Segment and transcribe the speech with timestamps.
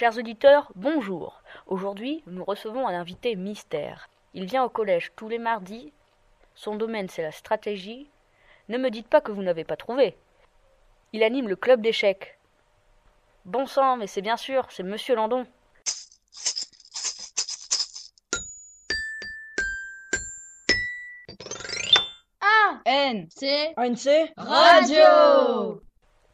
[0.00, 1.42] Chers auditeurs, bonjour.
[1.66, 4.08] Aujourd'hui, nous recevons un invité mystère.
[4.32, 5.92] Il vient au collège tous les mardis.
[6.54, 8.08] Son domaine, c'est la stratégie.
[8.70, 10.16] Ne me dites pas que vous n'avez pas trouvé.
[11.12, 12.38] Il anime le club d'échecs.
[13.44, 15.46] Bon sang, mais c'est bien sûr, c'est Monsieur Landon.
[22.40, 25.82] A N C ANC Radio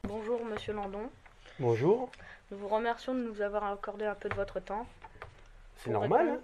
[0.05, 1.11] Bonjour Monsieur Landon.
[1.59, 2.11] Bonjour,
[2.51, 4.87] Nous vous remercions de nous avoir accordé un peu de votre temps.
[5.79, 6.29] c'est normal.
[6.29, 6.39] hein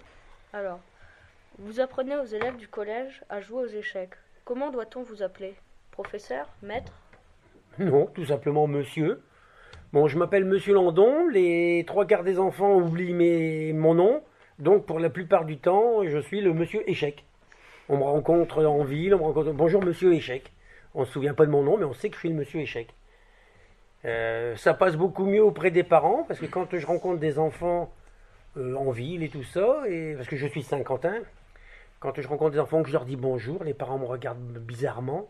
[0.52, 0.80] Alors,
[1.58, 4.14] vous apprenez aux élèves du collège à jouer aux échecs.
[4.44, 5.54] Comment doit-on vous appeler?
[5.92, 6.48] Professeur?
[6.62, 6.92] Maître?
[7.78, 9.22] Non, tout simplement monsieur.
[9.92, 11.28] Bon, je m'appelle Monsieur Landon.
[11.28, 14.22] Les trois quarts des enfants oublient mes- mon nom.
[14.58, 17.24] Donc, pour la plupart du temps, je suis le Monsieur Échec.
[17.88, 19.52] On me rencontre en ville, on me rencontre.
[19.52, 20.50] Bonjour Monsieur Échec.
[20.94, 22.34] On ne se souvient pas de mon nom, mais on sait que je suis le
[22.34, 22.88] Monsieur Échec.
[24.04, 27.92] Euh, ça passe beaucoup mieux auprès des parents, parce que quand je rencontre des enfants
[28.56, 31.20] euh, en ville et tout ça, et parce que je suis Saint-Quentin,
[32.00, 35.28] quand je rencontre des enfants que je leur dis bonjour, les parents me regardent bizarrement.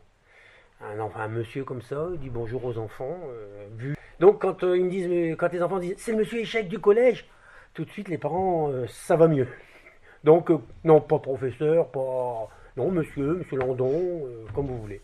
[0.80, 3.18] Un, monsieur comme ça, dit bonjour aux enfants.
[3.28, 3.94] euh, vu.
[4.18, 7.28] Donc quand ils me disent, quand les enfants disent c'est le monsieur échec du collège,
[7.74, 9.46] tout de suite les parents, ça va mieux.
[10.24, 10.50] Donc
[10.82, 15.00] non, pas professeur, pas non monsieur, monsieur Landon, comme vous voulez,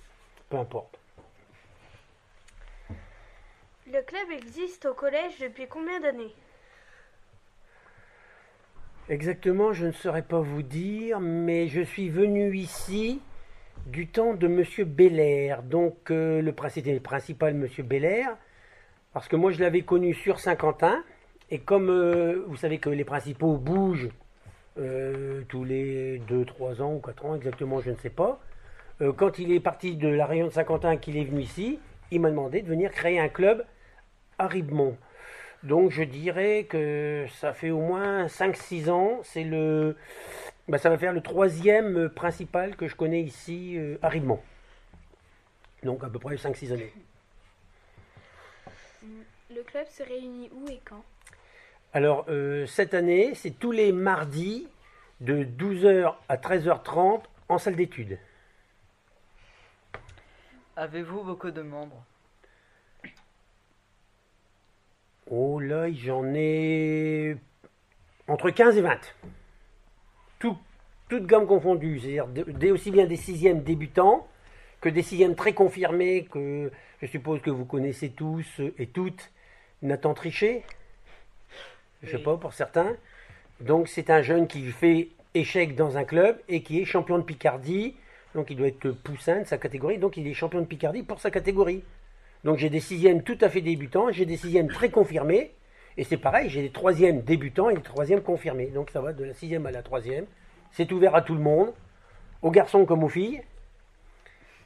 [0.51, 0.98] peu importe.
[3.91, 6.35] Le club existe au collège depuis combien d'années?
[9.09, 13.23] Exactement, je ne saurais pas vous dire, mais je suis venu ici
[13.87, 15.63] du temps de Monsieur Belair.
[15.63, 18.37] Donc euh, le prin- c'était le principal Monsieur Belair,
[19.15, 21.03] parce que moi je l'avais connu sur Saint-Quentin,
[21.51, 24.11] et comme euh, vous savez que les principaux bougent
[24.79, 28.39] euh, tous les 2, 3 ans ou 4 ans exactement, je ne sais pas,
[29.17, 31.79] quand il est parti de la région de Saint-Quentin, qu'il est venu ici,
[32.11, 33.65] il m'a demandé de venir créer un club
[34.39, 34.97] à Ribemont.
[35.63, 39.21] Donc je dirais que ça fait au moins 5-6 ans.
[39.25, 39.97] C'est le,
[40.69, 44.41] bah, ça va faire le troisième principal que je connais ici euh, à Ribemont.
[45.83, 46.93] Donc à peu près 5-6 années.
[49.55, 51.03] Le club se réunit où et quand?
[51.93, 54.69] Alors euh, cette année, c'est tous les mardis
[55.21, 58.19] de 12h à 13h30 en salle d'études.
[60.77, 62.05] Avez-vous beaucoup de membres?
[65.31, 67.37] Oh là, j'en ai
[68.27, 68.99] entre 15 et 20.
[70.39, 70.57] Tout,
[71.09, 74.27] toutes gammes confondues, c'est-à-dire aussi bien des sixièmes débutants
[74.81, 76.71] que des sixièmes très confirmés que
[77.03, 79.33] je suppose que vous connaissez tous et toutes.
[79.83, 80.63] Nathan Trichet,
[82.03, 82.23] je sais Oui.
[82.23, 82.97] pas pour certains.
[83.61, 87.23] Donc c'est un jeune qui fait échec dans un club et qui est champion de
[87.23, 87.95] Picardie.
[88.35, 89.99] Donc il doit être poussin de sa catégorie.
[89.99, 91.83] Donc il est champion de Picardie pour sa catégorie.
[92.45, 95.53] Donc j'ai des sixièmes tout à fait débutants, j'ai des sixièmes très confirmés,
[95.97, 98.69] et c'est pareil, j'ai des troisièmes débutants et des troisièmes confirmés.
[98.69, 100.27] Donc ça va de la sixième à la troisième.
[100.71, 101.73] C'est ouvert à tout le monde,
[102.43, 103.43] aux garçons comme aux filles,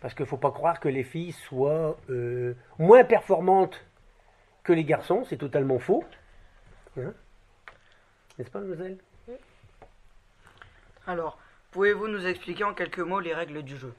[0.01, 3.87] parce qu'il ne faut pas croire que les filles soient euh, moins performantes
[4.63, 6.05] que les garçons, c'est totalement faux.
[6.99, 7.15] Hein?
[8.39, 8.99] N'est-ce pas, mademoiselle
[11.07, 11.39] Alors,
[11.71, 13.95] pouvez-vous nous expliquer en quelques mots les règles du jeu?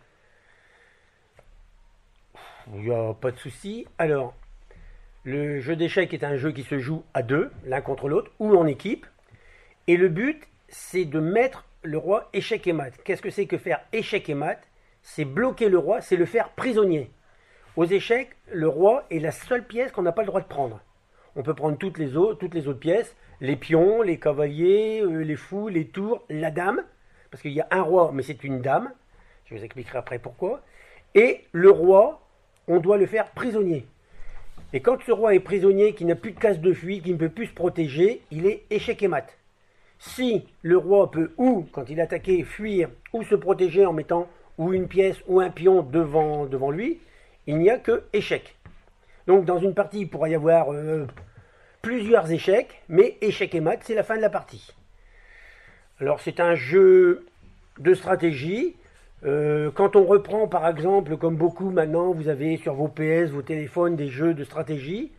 [2.72, 3.86] Il n'y a pas de souci.
[3.98, 4.34] Alors,
[5.24, 8.56] le jeu d'échecs est un jeu qui se joue à deux, l'un contre l'autre, ou
[8.56, 9.06] en équipe.
[9.88, 12.92] Et le but, c'est de mettre le roi échec et mat.
[13.04, 14.60] Qu'est-ce que c'est que faire échec et mat?
[15.02, 17.12] C'est bloquer le roi, c'est le faire prisonnier.
[17.76, 20.80] Aux échecs, le roi est la seule pièce qu'on n'a pas le droit de prendre.
[21.36, 25.24] On peut prendre toutes les autres, toutes les autres pièces, les pions, les cavaliers, euh,
[25.24, 26.82] les fous, les tours, la dame,
[27.32, 28.92] parce qu'il y a un roi, mais c'est une dame.
[29.46, 30.62] Je vous expliquerai après pourquoi.
[31.16, 32.23] Et le roi,
[32.68, 33.86] on doit le faire prisonnier.
[34.74, 37.18] Et quand ce roi est prisonnier, qui n'a plus de casse de fuite, qui ne
[37.18, 39.38] peut plus se protéger, il est échec et mat.
[40.00, 44.28] Si le roi peut ou, quand il est attaqué, fuir ou se protéger en mettant
[44.58, 47.00] ou une pièce ou un pion devant, lui,
[47.48, 48.56] il n'y a que échec.
[49.28, 51.06] Donc dans une partie, il pourra y avoir euh,
[51.82, 54.74] plusieurs échecs, mais échec et mat, c'est la fin de la partie.
[56.00, 57.26] Alors c'est un jeu
[57.80, 58.76] de stratégie.
[59.26, 63.42] Euh, quand on reprend par exemple, comme beaucoup maintenant, vous avez sur vos PS, vos
[63.42, 65.12] téléphones, des jeux de stratégie,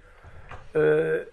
[0.77, 1.25] euh,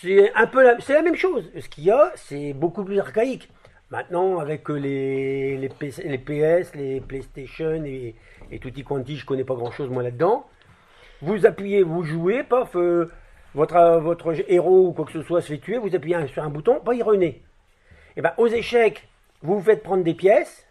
[0.00, 1.50] c'est un peu la, c'est la même chose.
[1.58, 3.50] Ce qu'il y a, c'est beaucoup plus archaïque.
[3.90, 8.14] Maintenant, avec les, les, PS, les PlayStation et,
[8.50, 10.46] et tutti quanti, je connais pas grand chose moi là-dedans.
[11.22, 13.10] Vous appuyez, vous jouez, paf, euh,
[13.54, 16.50] votre, votre héros ou quoi que ce soit se fait tuer, vous appuyez sur un
[16.50, 17.40] bouton, pas il renaît.
[18.16, 19.08] Et ben aux échecs,
[19.42, 20.65] vous vous faites prendre des pièces,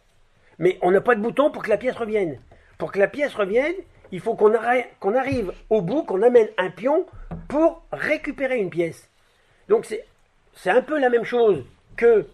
[0.60, 2.40] mais on n'a pas de bouton pour que la pièce revienne.
[2.78, 3.75] Pour que la pièce revienne,
[4.12, 7.06] il faut qu'on arrête- qu'on arrive au bout, qu'on amène un pion
[7.48, 9.10] pour récupérer une pièce.
[9.69, 11.63] Donc c'est un peu la même chose
[11.98, 12.28] que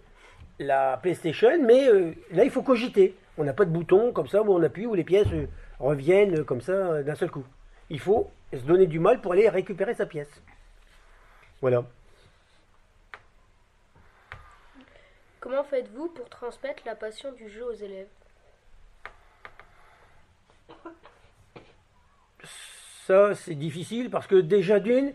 [0.60, 3.16] la PlayStation, mais euh, là, il faut cogiter.
[3.38, 5.48] On n'a pas de bouton comme ça où on appuie, où les pièces euh,
[5.80, 7.46] reviennent comme ça euh, d'un seul coup.
[7.90, 10.30] Il faut se donner du mal pour aller récupérer sa pièce.
[11.62, 11.84] Voilà.
[15.42, 18.08] Comment faites-vous pour transmettre la passion du jeu aux élèves?
[23.08, 25.14] Ça, c'est difficile parce que déjà d'une,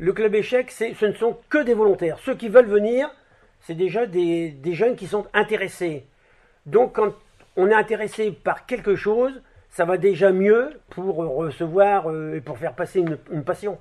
[0.00, 2.18] le club échec, ce ne sont que des volontaires.
[2.18, 3.08] Ceux qui veulent venir,
[3.60, 6.04] c'est déjà des, des jeunes qui sont intéressés.
[6.66, 7.14] Donc quand
[7.56, 12.58] on est intéressé par quelque chose, ça va déjà mieux pour recevoir euh, et pour
[12.58, 13.78] faire passer une, une passion.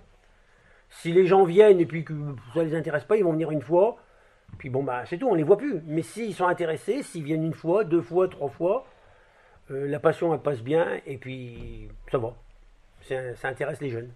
[0.91, 2.13] Si les gens viennent et puis que
[2.53, 3.97] ça les intéresse pas, ils vont venir une fois,
[4.59, 5.81] puis bon bah c'est tout, on les voit plus.
[5.88, 8.85] Mais s'ils sont intéressés, s'ils viennent une fois, deux fois, trois fois,
[9.71, 12.35] euh, la passion elle passe bien et puis ça va.
[13.03, 14.11] C'est- Ça intéresse les jeunes.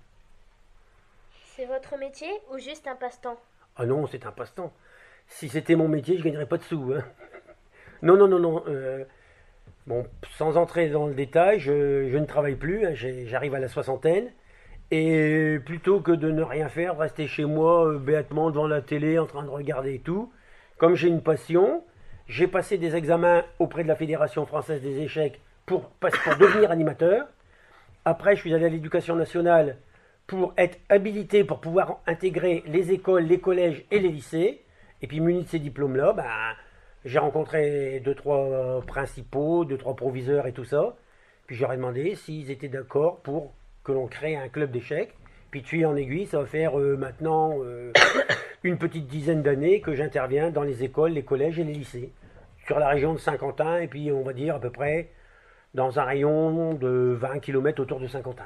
[1.55, 3.37] C'est votre métier ou juste un passe-temps?
[3.75, 4.73] Ah non, c'est un passe-temps.
[5.27, 6.93] Si c'était mon métier, je gagnerais pas de sous.
[6.93, 7.03] hein.
[8.01, 8.63] Non, non, non, non.
[8.67, 9.05] euh,
[9.87, 10.05] bon,
[10.37, 12.85] sans entrer dans le détail, je, je ne travaille plus.
[12.85, 14.29] hein, J'arrive à la soixantaine.
[14.91, 19.17] Et plutôt que de ne rien faire, rester chez moi euh, béatement devant la télé
[19.17, 20.31] en train de regarder et tout,
[20.77, 21.83] comme j'ai une passion,
[22.27, 27.27] j'ai passé des examens auprès de la Fédération française des échecs pour, pour devenir animateur.
[28.05, 29.77] Après, je suis allé à l'éducation nationale
[30.27, 34.61] pour être habilité pour pouvoir intégrer les écoles, les collèges et les lycées.
[35.01, 36.25] Et puis, muni de ces diplômes-là, ben,
[37.05, 40.95] j'ai rencontré deux, trois principaux, deux, trois proviseurs et tout ça.
[41.47, 43.53] Puis, j'aurais demandé s'ils étaient d'accord pour
[43.83, 45.13] que l'on crée un club d'échecs.
[45.51, 47.91] Puis, de fil en aiguille, ça va faire euh, maintenant euh,
[48.63, 52.11] une petite dizaine d'années que j'interviens dans les écoles, les collèges et les lycées.
[52.65, 55.09] Sur la région de Saint-Quentin, et puis on va dire à peu près
[55.73, 58.45] dans un rayon de 20 km autour de Saint-Quentin.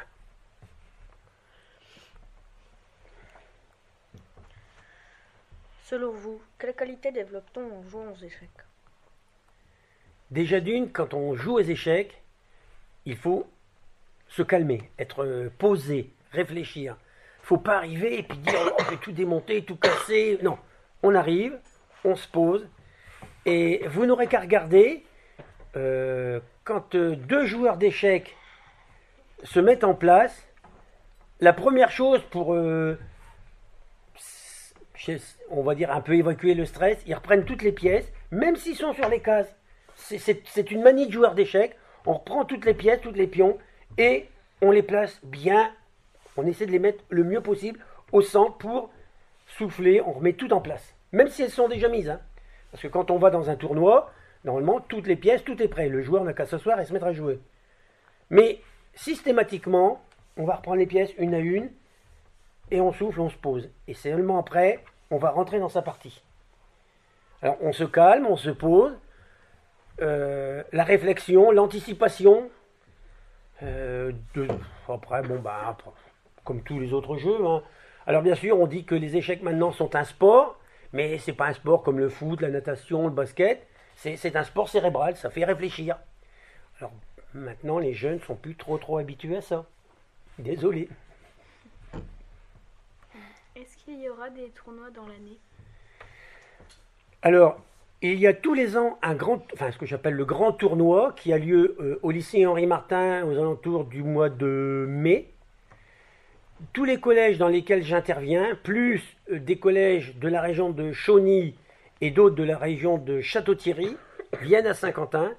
[5.83, 8.49] Selon vous, quelle qualité développe-t-on en jouant aux échecs?
[10.31, 12.21] Déjà d'une, quand on joue aux échecs,
[13.05, 13.47] il faut
[14.29, 16.97] se calmer, être euh, posé, réfléchir.
[17.41, 20.37] Faut pas arriver et puis dire oh, je vais tout démonter, tout casser.
[20.41, 20.57] Non,
[21.03, 21.57] on arrive,
[22.03, 22.67] on se pose
[23.45, 25.05] et vous n'aurez qu'à regarder
[25.75, 28.35] euh, quand euh, deux joueurs d'échecs
[29.43, 30.47] se mettent en place.
[31.39, 32.55] La première chose pour
[35.49, 38.75] on va dire un peu évacuer le stress, ils reprennent toutes les pièces, même s'ils
[38.75, 39.53] sont sur les cases.
[39.95, 41.75] C'est une manie de joueur d'échecs.
[42.05, 43.57] On reprend toutes les pièces, toutes les pions,
[43.97, 44.27] et
[44.61, 45.71] on les place bien.
[46.35, 47.79] On essaie de les mettre le mieux possible
[48.11, 48.91] au centre pour
[49.47, 50.01] souffler.
[50.01, 52.09] On remet tout en place, même si elles sont déjà mises.
[52.09, 52.19] hein.
[52.71, 54.11] Parce que quand on va dans un tournoi,
[54.43, 55.89] normalement, toutes les pièces, tout est prêt.
[55.89, 57.39] Le joueur n'a qu'à s'asseoir et se mettre à jouer.
[58.29, 58.61] Mais
[58.93, 60.03] systématiquement,
[60.35, 61.69] on va reprendre les pièces une à une,
[62.69, 63.69] et on souffle, on se pose.
[63.87, 66.21] Et seulement après, on va rentrer dans sa partie.
[67.41, 68.97] Alors on se calme, on se pose.
[70.01, 72.49] Euh, la réflexion, l'anticipation.
[73.63, 74.47] Euh, de-
[74.87, 75.77] après, bon, bah,
[76.43, 77.45] comme tous les autres jeux.
[77.45, 77.61] hein.
[78.05, 80.57] Alors bien sûr, on dit que les échecs maintenant sont un sport,
[80.93, 83.67] mais c'est pas un sport comme le foot, la natation, le basket.
[83.95, 85.97] C'est c'est un sport cérébral, ça fait réfléchir.
[86.79, 86.93] Alors
[87.33, 89.65] maintenant, les jeunes sont plus trop trop habitués à ça.
[90.39, 90.87] Désolé.
[93.55, 95.39] Est-ce qu'il y aura des tournois dans l'année?
[97.23, 97.59] Alors,
[98.01, 101.13] il y a tous les ans un grand, enfin ce que j'appelle le grand tournoi
[101.15, 105.31] qui a lieu euh, au lycée Henri Martin aux alentours du mois de mai.
[106.73, 111.55] Tous les collèges dans lesquels j'interviens, plus euh, des collèges de la région de Chauny
[112.01, 113.97] et d'autres de la région de Château-Thierry,
[114.41, 115.31] viennent à Saint-Quentin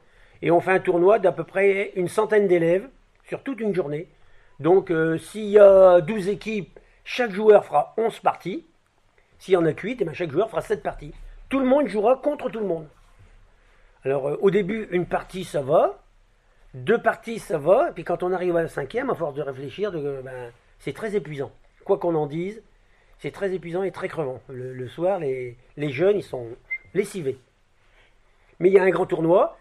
[0.43, 2.89] et on fait un tournoi d'à peu près une centaine d'élèves
[3.29, 4.09] sur toute une journée.
[4.59, 8.65] Donc euh, s'il y a 12 équipes, chaque joueur fera 11 parties.
[9.39, 11.15] S'il y en a que 8, eh ben, chaque joueur fera 7 parties.
[11.49, 12.87] Tout le monde jouera contre tout le monde.
[14.05, 16.03] Alors euh, au début, une partie ça va,
[16.75, 19.91] deux parties ça va, puis quand on arrive à la cinquième, à force de réfléchir,
[19.91, 21.51] de, ben, c'est très épuisant.
[21.85, 22.63] Quoi qu'on en dise,
[23.19, 24.41] c'est très épuisant et très crevant.
[24.49, 26.49] Le, soir, les, jeunes, ils sont
[26.95, 27.39] lessivés.
[28.61, 29.57] Mais il y a un grand tournoi,